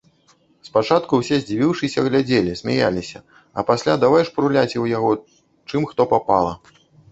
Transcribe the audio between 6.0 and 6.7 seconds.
папала.